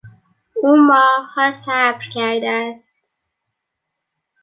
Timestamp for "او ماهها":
0.63-1.53